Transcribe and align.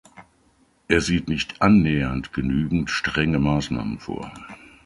Er 0.87 0.99
sieht 0.99 1.27
nicht 1.27 1.61
annähernd 1.61 2.33
genügend 2.33 2.89
strenge 2.89 3.37
Maßnahmen 3.37 3.99
vor. 3.99 4.31